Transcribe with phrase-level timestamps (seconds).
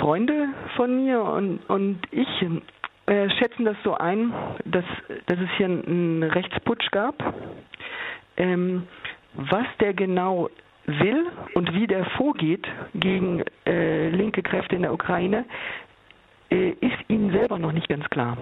[0.00, 2.28] Freunde von mir und, und ich
[3.06, 4.32] äh, schätzen das so ein,
[4.64, 4.84] dass,
[5.26, 7.14] dass es hier einen Rechtsputsch gab.
[8.36, 8.86] Ähm,
[9.34, 10.48] was der genau
[10.86, 15.44] will und wie der vorgeht gegen äh, linke Kräfte in der Ukraine,
[16.50, 18.36] äh, ist Ihnen selber noch nicht ganz klar.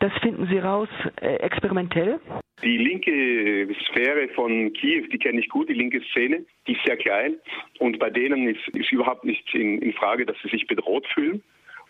[0.00, 0.88] Das finden Sie raus
[1.20, 2.20] äh, experimentell.
[2.64, 6.96] Die linke Sphäre von Kiew, die kenne ich gut, die linke Szene, die ist sehr
[6.96, 7.36] klein
[7.78, 11.42] und bei denen ist, ist überhaupt nicht in, in Frage, dass sie sich bedroht fühlen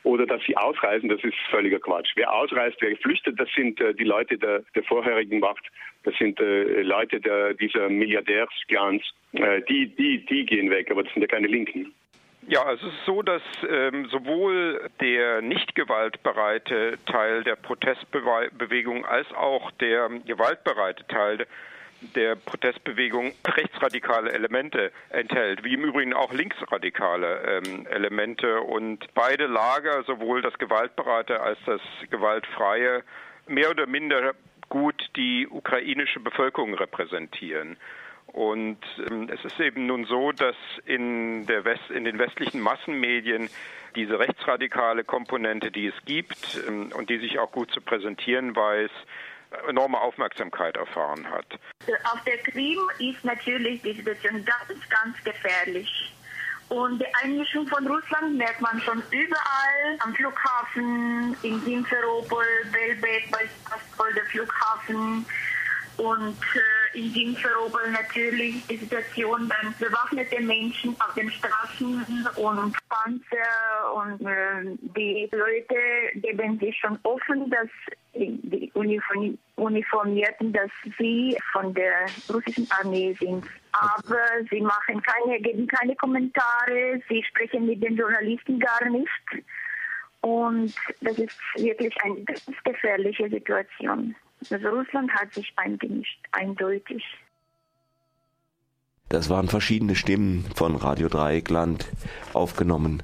[0.02, 2.10] oder dass sie ausreisen, das ist völliger Quatsch.
[2.16, 5.64] Wer ausreist, wer flüchtet, das sind äh, die Leute der, der vorherigen Macht,
[6.02, 11.12] das sind äh, Leute der, dieser Milliardärsclans, äh, die, die, die gehen weg, aber das
[11.12, 11.94] sind ja keine Linken.
[12.46, 19.70] Ja, es ist so, dass ähm, sowohl der nicht gewaltbereite Teil der Protestbewegung als auch
[19.72, 21.46] der gewaltbereite Teil
[22.14, 28.60] der Protestbewegung rechtsradikale Elemente enthält, wie im Übrigen auch linksradikale ähm, Elemente.
[28.60, 31.80] Und beide Lager, sowohl das gewaltbereite als das
[32.10, 33.04] gewaltfreie,
[33.46, 34.34] mehr oder minder
[34.68, 37.78] gut die ukrainische Bevölkerung repräsentieren.
[38.26, 38.78] Und
[39.10, 43.48] ähm, es ist eben nun so, dass in, der West, in den westlichen Massenmedien
[43.94, 48.90] diese rechtsradikale Komponente, die es gibt ähm, und die sich auch gut zu präsentieren weiß,
[49.68, 51.46] enorme Aufmerksamkeit erfahren hat.
[52.12, 56.12] Auf der Krim ist natürlich die Situation ganz, ganz gefährlich.
[56.70, 64.12] Und die Einmischung von Russland merkt man schon überall, am Flughafen, in Simferopol, Belbek, bei
[64.12, 65.24] der Flughafen,
[65.96, 72.04] und äh, in Simferopol natürlich die Situation, dann bewaffnete Menschen auf den Straßen
[72.36, 77.68] und Panzer und äh, die Leute geben sich schon offen, dass
[78.14, 83.44] die Uniform Uniformierten, dass sie von der russischen Armee sind.
[83.72, 84.18] Aber
[84.50, 89.08] sie machen keine, geben keine Kommentare, sie sprechen mit den Journalisten gar nicht.
[90.22, 94.14] Und das ist wirklich eine ganz gefährliche Situation.
[94.50, 97.02] Also Russland hat sich eingemischt, eindeutig.
[99.08, 101.86] Das waren verschiedene Stimmen von Radio Dreieckland
[102.32, 103.02] aufgenommen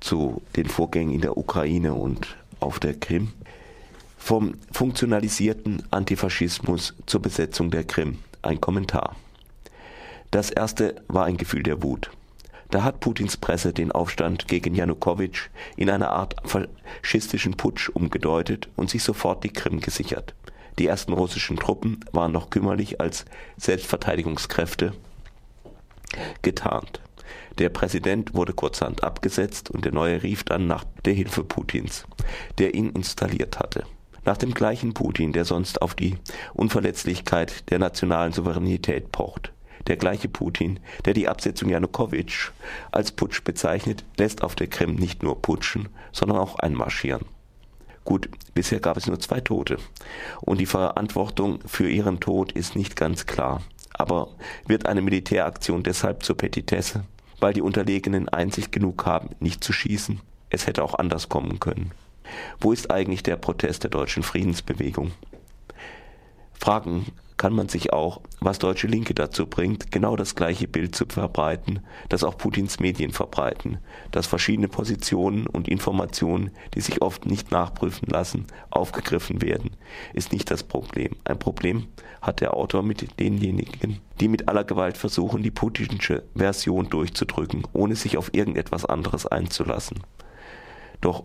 [0.00, 3.32] zu den Vorgängen in der Ukraine und auf der Krim.
[4.18, 8.18] Vom funktionalisierten Antifaschismus zur Besetzung der Krim.
[8.42, 9.16] Ein Kommentar.
[10.30, 12.10] Das erste war ein Gefühl der Wut.
[12.70, 18.88] Da hat Putins Presse den Aufstand gegen Janukowitsch in eine Art faschistischen Putsch umgedeutet und
[18.88, 20.34] sich sofort die Krim gesichert.
[20.78, 23.24] Die ersten russischen Truppen waren noch kümmerlich als
[23.56, 24.92] Selbstverteidigungskräfte
[26.42, 27.00] getarnt.
[27.58, 32.06] Der Präsident wurde kurzerhand abgesetzt und der neue rief dann nach der Hilfe Putins,
[32.58, 33.84] der ihn installiert hatte.
[34.24, 36.16] Nach dem gleichen Putin, der sonst auf die
[36.54, 39.52] Unverletzlichkeit der nationalen Souveränität pocht.
[39.88, 42.52] Der gleiche Putin, der die Absetzung Janukowitsch
[42.92, 47.24] als Putsch bezeichnet, lässt auf der Krim nicht nur putschen, sondern auch einmarschieren.
[48.04, 49.76] Gut, bisher gab es nur zwei Tote
[50.40, 53.62] und die Verantwortung für ihren Tod ist nicht ganz klar.
[53.94, 54.28] Aber
[54.66, 57.04] wird eine Militäraktion deshalb zur Petitesse,
[57.38, 60.20] weil die Unterlegenen Einsicht genug haben, nicht zu schießen?
[60.50, 61.92] Es hätte auch anders kommen können.
[62.60, 65.12] Wo ist eigentlich der Protest der deutschen Friedensbewegung?
[66.58, 67.06] Fragen
[67.42, 71.80] kann man sich auch, was deutsche Linke dazu bringt, genau das gleiche Bild zu verbreiten,
[72.08, 73.78] das auch Putins Medien verbreiten,
[74.12, 79.72] dass verschiedene Positionen und Informationen, die sich oft nicht nachprüfen lassen, aufgegriffen werden,
[80.14, 81.16] ist nicht das Problem.
[81.24, 81.88] Ein Problem
[82.20, 87.96] hat der Autor mit denjenigen, die mit aller Gewalt versuchen, die putinsche Version durchzudrücken, ohne
[87.96, 89.98] sich auf irgendetwas anderes einzulassen.
[91.00, 91.24] Doch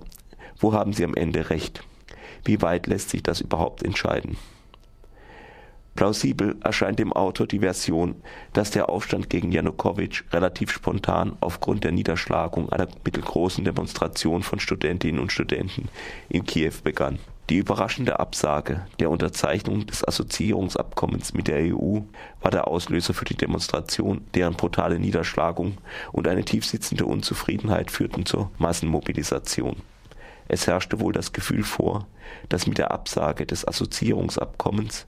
[0.60, 1.84] wo haben sie am Ende recht?
[2.44, 4.36] Wie weit lässt sich das überhaupt entscheiden?
[5.98, 8.16] Plausibel erscheint dem Autor die Version,
[8.54, 15.20] dass der Aufstand gegen Janukowitsch relativ spontan aufgrund der Niederschlagung einer mittelgroßen Demonstration von Studentinnen
[15.20, 15.90] und Studenten
[16.30, 17.18] in Kiew begann.
[17.50, 22.02] Die überraschende Absage der Unterzeichnung des Assoziierungsabkommens mit der EU
[22.42, 25.78] war der Auslöser für die Demonstration, deren brutale Niederschlagung
[26.12, 29.78] und eine tiefsitzende Unzufriedenheit führten zur Massenmobilisation.
[30.48, 32.08] Es herrschte wohl das Gefühl vor,
[32.50, 35.06] dass mit der Absage des Assoziierungsabkommens,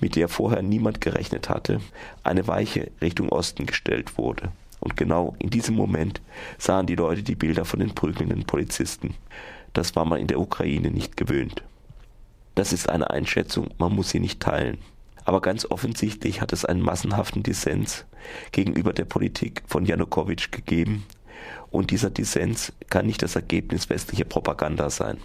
[0.00, 1.80] mit der vorher niemand gerechnet hatte,
[2.22, 4.50] eine Weiche Richtung Osten gestellt wurde.
[4.80, 6.22] Und genau in diesem Moment
[6.58, 9.14] sahen die Leute die Bilder von den prügelnden Polizisten.
[9.74, 11.62] Das war man in der Ukraine nicht gewöhnt.
[12.54, 14.78] Das ist eine Einschätzung, man muss sie nicht teilen.
[15.24, 18.06] Aber ganz offensichtlich hat es einen massenhaften Dissens
[18.52, 21.04] gegenüber der Politik von Janukowitsch gegeben,
[21.70, 25.18] und dieser Dissens kann nicht das Ergebnis westlicher Propaganda sein.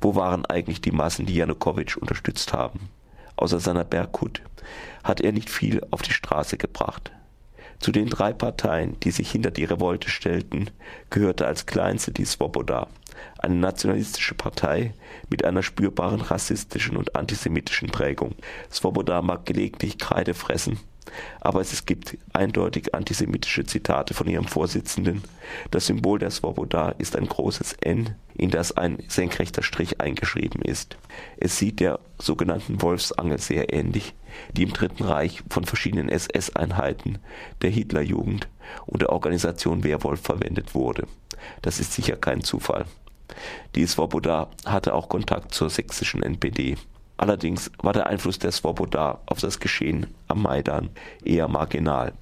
[0.00, 2.90] Wo waren eigentlich die Massen, die Janukowitsch unterstützt haben?
[3.36, 4.42] Außer seiner Berghut
[5.02, 7.10] hat er nicht viel auf die Straße gebracht.
[7.78, 10.70] Zu den drei Parteien, die sich hinter die Revolte stellten,
[11.08, 12.88] gehörte als kleinste die Svoboda,
[13.38, 14.92] eine nationalistische Partei
[15.30, 18.34] mit einer spürbaren rassistischen und antisemitischen Prägung.
[18.70, 20.78] Svoboda mag gelegentlich Kreide fressen,
[21.40, 25.22] aber es gibt eindeutig antisemitische Zitate von ihrem Vorsitzenden.
[25.70, 30.96] Das Symbol der Svoboda ist ein großes N, in das ein senkrechter Strich eingeschrieben ist.
[31.36, 34.14] Es sieht der sogenannten Wolfsangel sehr ähnlich,
[34.52, 37.18] die im Dritten Reich von verschiedenen SS-Einheiten,
[37.62, 38.48] der Hitlerjugend
[38.86, 41.06] und der Organisation Wehrwolf verwendet wurde.
[41.62, 42.86] Das ist sicher kein Zufall.
[43.74, 46.76] Die Svoboda hatte auch Kontakt zur sächsischen NPD.
[47.20, 50.88] Allerdings war der Einfluss der Svoboda auf das Geschehen am Maidan
[51.22, 52.14] eher marginal,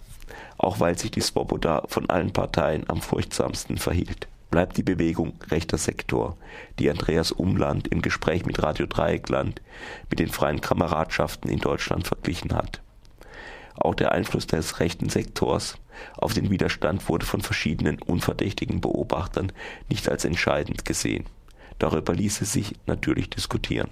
[0.56, 4.27] auch weil sich die Svoboda von allen Parteien am furchtsamsten verhielt.
[4.50, 6.37] Bleibt die Bewegung rechter Sektor,
[6.81, 9.62] die Andreas Umland im Gespräch mit Radio Dreieckland
[10.11, 12.81] mit den freien Kameradschaften in Deutschland verglichen hat.
[13.77, 15.79] Auch der Einfluss des rechten Sektors
[16.17, 19.53] auf den Widerstand wurde von verschiedenen unverdächtigen Beobachtern
[19.89, 21.25] nicht als entscheidend gesehen.
[21.79, 23.91] Darüber ließe sich natürlich diskutieren.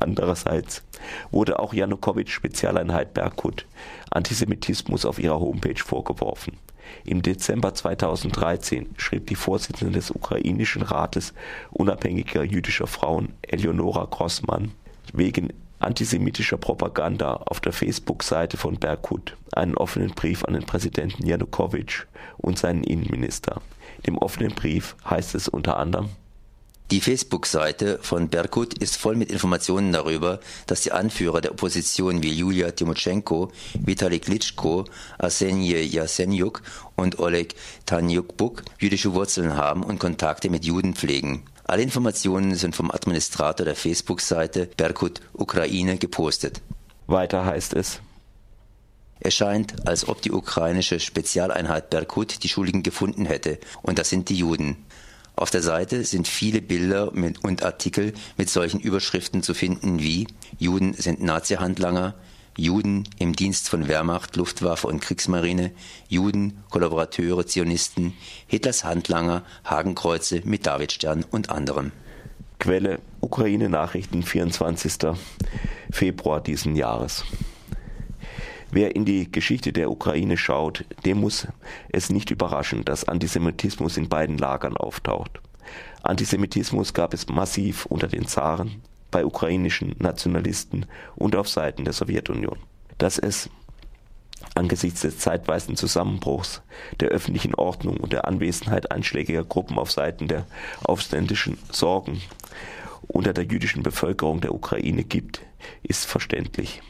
[0.00, 0.82] Andererseits
[1.30, 3.66] wurde auch Janukowitsch Spezialeinheit Berkut
[4.10, 6.56] Antisemitismus auf ihrer Homepage vorgeworfen.
[7.04, 11.32] Im Dezember 2013 schrieb die Vorsitzende des ukrainischen Rates
[11.70, 14.72] unabhängiger jüdischer Frauen Eleonora Grossmann
[15.12, 22.04] wegen antisemitischer Propaganda auf der Facebook-Seite von Berkut einen offenen Brief an den Präsidenten Janukowitsch
[22.36, 23.60] und seinen Innenminister.
[23.98, 26.10] In dem offenen Brief heißt es unter anderem
[26.90, 32.32] die Facebook-Seite von Berkut ist voll mit Informationen darüber, dass die Anführer der Opposition wie
[32.32, 34.84] Julia Timoschenko, Vitali Klitschko,
[35.18, 36.62] Arsenij Jasenjuk
[36.96, 37.54] und Oleg
[37.86, 41.44] Tanyukbuk jüdische Wurzeln haben und Kontakte mit Juden pflegen.
[41.64, 46.60] Alle Informationen sind vom Administrator der Facebook-Seite Berkut Ukraine gepostet.
[47.06, 48.00] Weiter heißt es,
[49.20, 54.30] es scheint, als ob die ukrainische Spezialeinheit Berkut die Schuldigen gefunden hätte, und das sind
[54.30, 54.78] die Juden.
[55.36, 60.26] Auf der Seite sind viele Bilder mit, und Artikel mit solchen Überschriften zu finden wie
[60.58, 62.14] Juden sind Nazi-Handlanger,
[62.56, 65.70] Juden im Dienst von Wehrmacht, Luftwaffe und Kriegsmarine,
[66.08, 68.12] Juden, Kollaborateure, Zionisten,
[68.46, 71.92] Hitlers Handlanger, Hagenkreuze mit Davidstern und anderem.
[72.58, 74.92] Quelle Ukraine Nachrichten 24.
[75.90, 77.24] Februar diesen Jahres.
[78.72, 81.48] Wer in die Geschichte der Ukraine schaut, dem muss
[81.90, 85.40] es nicht überraschen, dass Antisemitismus in beiden Lagern auftaucht.
[86.02, 90.86] Antisemitismus gab es massiv unter den Zaren, bei ukrainischen Nationalisten
[91.16, 92.58] und auf Seiten der Sowjetunion.
[92.98, 93.50] Dass es
[94.54, 96.62] angesichts des zeitweisen Zusammenbruchs
[97.00, 100.46] der öffentlichen Ordnung und der Anwesenheit einschlägiger Gruppen auf Seiten der
[100.84, 102.22] aufständischen Sorgen
[103.08, 105.42] unter der jüdischen Bevölkerung der Ukraine gibt,
[105.82, 106.82] ist verständlich.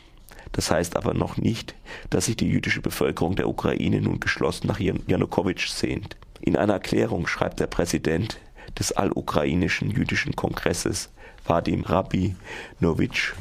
[0.53, 1.75] Das heißt aber noch nicht,
[2.11, 6.17] dass sich die jüdische Bevölkerung der Ukraine nun geschlossen nach Janukowitsch sehnt.
[6.41, 8.39] In einer Erklärung schreibt der Präsident
[8.79, 11.11] des allukrainischen jüdischen Kongresses,
[11.45, 13.35] Vadim Rabinowitsch,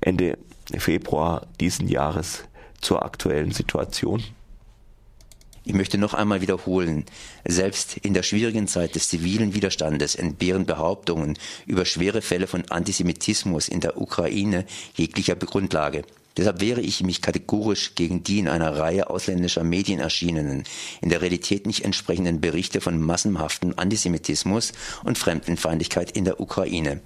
[0.00, 0.38] Ende
[0.78, 2.44] Februar diesen Jahres
[2.80, 4.22] zur aktuellen Situation.
[5.64, 7.04] Ich möchte noch einmal wiederholen,
[7.46, 13.68] selbst in der schwierigen Zeit des zivilen Widerstandes entbehren Behauptungen über schwere Fälle von Antisemitismus
[13.68, 14.66] in der Ukraine
[14.96, 16.02] jeglicher Grundlage.
[16.36, 20.64] Deshalb wehre ich mich kategorisch gegen die in einer Reihe ausländischer Medien erschienenen,
[21.00, 24.72] in der Realität nicht entsprechenden Berichte von massenhaftem Antisemitismus
[25.04, 27.00] und Fremdenfeindlichkeit in der Ukraine.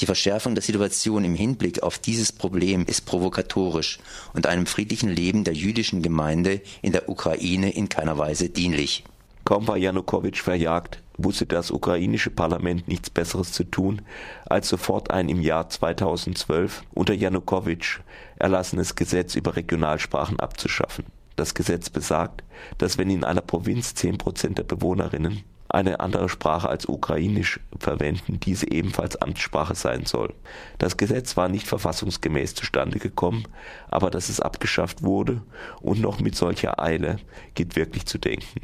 [0.00, 3.98] Die Verschärfung der Situation im Hinblick auf dieses Problem ist provokatorisch
[4.32, 9.04] und einem friedlichen Leben der jüdischen Gemeinde in der Ukraine in keiner Weise dienlich.
[9.44, 14.02] Kaum war Janukowitsch verjagt, wusste das ukrainische Parlament nichts Besseres zu tun,
[14.46, 18.00] als sofort ein im Jahr 2012 unter Janukowitsch
[18.38, 21.04] erlassenes Gesetz über Regionalsprachen abzuschaffen.
[21.36, 22.44] Das Gesetz besagt,
[22.78, 25.42] dass wenn in einer Provinz 10 Prozent der Bewohnerinnen
[25.72, 30.34] eine andere Sprache als Ukrainisch verwenden, diese ebenfalls Amtssprache sein soll.
[30.78, 33.44] Das Gesetz war nicht verfassungsgemäß zustande gekommen,
[33.88, 35.42] aber dass es abgeschafft wurde
[35.80, 37.16] und noch mit solcher Eile
[37.54, 38.60] geht wirklich zu denken.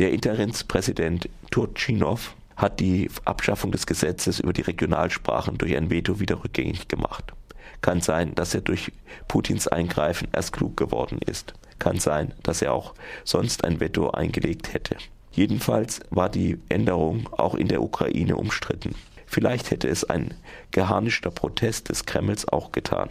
[0.00, 6.42] Der Interimspräsident Turchinov hat die Abschaffung des Gesetzes über die Regionalsprachen durch ein Veto wieder
[6.42, 7.32] rückgängig gemacht.
[7.80, 8.92] Kann sein, dass er durch
[9.28, 11.54] Putins Eingreifen erst klug geworden ist.
[11.78, 14.96] Kann sein, dass er auch sonst ein Veto eingelegt hätte.
[15.32, 18.94] Jedenfalls war die Änderung auch in der Ukraine umstritten.
[19.26, 20.34] Vielleicht hätte es ein
[20.72, 23.08] geharnischter Protest des Kremls auch getan.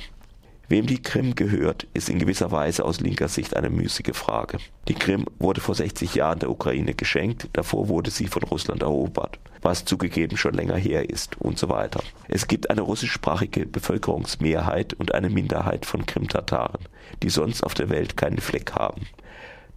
[0.70, 4.60] Wem die Krim gehört, ist in gewisser Weise aus linker Sicht eine müßige Frage.
[4.88, 9.40] Die Krim wurde vor 60 Jahren der Ukraine geschenkt, davor wurde sie von Russland erobert,
[9.64, 12.04] was zugegeben schon länger her ist und so weiter.
[12.28, 16.82] Es gibt eine russischsprachige Bevölkerungsmehrheit und eine Minderheit von Krim-Tataren,
[17.24, 19.08] die sonst auf der Welt keinen Fleck haben.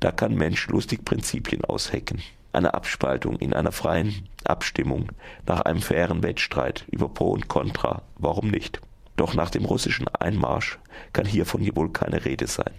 [0.03, 2.21] Da kann Mensch lustig Prinzipien aushecken.
[2.53, 5.13] Eine Abspaltung in einer freien Abstimmung
[5.47, 8.81] nach einem fairen Wettstreit über Pro und Contra, warum nicht?
[9.17, 10.81] Doch nach dem russischen Einmarsch
[11.13, 12.73] kann hiervon wohl keine Rede sein.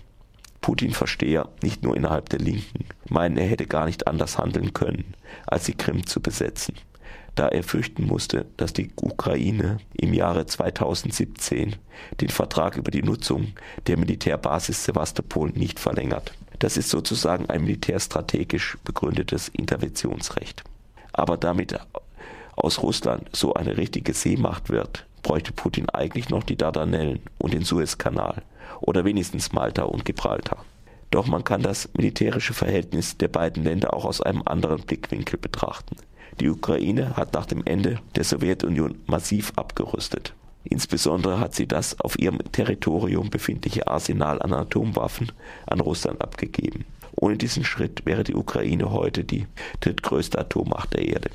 [0.59, 5.13] Putin-Versteher, nicht nur innerhalb der Linken, meinen, er hätte gar nicht anders handeln können,
[5.47, 6.75] als die Krim zu besetzen,
[7.35, 11.77] da er fürchten musste, dass die Ukraine im Jahre 2017
[12.19, 13.53] den Vertrag über die Nutzung
[13.87, 16.33] der Militärbasis Sevastopol nicht verlängert.
[16.63, 20.63] Das ist sozusagen ein militärstrategisch begründetes Interventionsrecht.
[21.11, 21.77] Aber damit
[22.55, 27.65] aus Russland so eine richtige Seemacht wird, bräuchte Putin eigentlich noch die Dardanellen und den
[27.65, 28.43] Suezkanal
[28.79, 30.63] oder wenigstens Malta und Gibraltar.
[31.11, 35.97] Doch man kann das militärische Verhältnis der beiden Länder auch aus einem anderen Blickwinkel betrachten.
[36.39, 40.33] Die Ukraine hat nach dem Ende der Sowjetunion massiv abgerüstet.
[40.63, 45.31] Insbesondere hat sie das auf ihrem Territorium befindliche Arsenal an Atomwaffen
[45.67, 46.85] an Russland abgegeben.
[47.15, 49.45] Ohne diesen Schritt wäre die Ukraine heute die
[49.81, 51.29] drittgrößte Atommacht der Erde.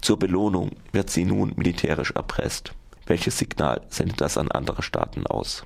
[0.00, 2.72] Zur Belohnung wird sie nun militärisch erpresst.
[3.06, 5.64] Welches Signal sendet das an andere Staaten aus?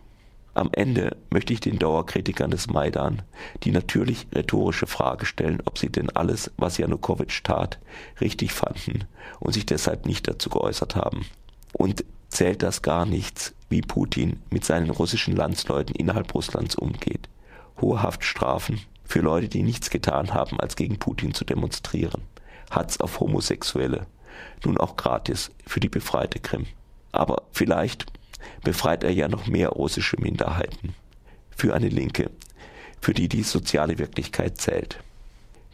[0.54, 3.20] Am Ende möchte ich den Dauerkritikern des Maidan
[3.62, 7.78] die natürlich rhetorische Frage stellen, ob sie denn alles, was Janukowitsch tat,
[8.22, 9.04] richtig fanden
[9.38, 11.26] und sich deshalb nicht dazu geäußert haben.
[11.74, 17.28] Und zählt das gar nichts, wie Putin mit seinen russischen Landsleuten innerhalb Russlands umgeht.
[17.80, 22.22] Hohe Haftstrafen für Leute, die nichts getan haben, als gegen Putin zu demonstrieren.
[22.70, 24.06] Hatz auf Homosexuelle,
[24.64, 26.66] nun auch gratis für die befreite Krim.
[27.12, 28.06] Aber vielleicht
[28.62, 30.94] befreit er ja noch mehr russische Minderheiten.
[31.50, 32.30] Für eine Linke,
[33.00, 34.98] für die die soziale Wirklichkeit zählt.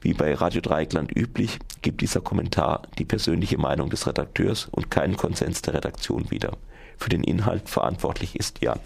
[0.02, 5.16] Wie bei Radio Dreieckland üblich, gibt dieser Kommentar die persönliche Meinung des Redakteurs und keinen
[5.16, 6.58] Konsens der Redaktion wieder.
[6.98, 8.80] Für den Inhalt verantwortlich ist Jan.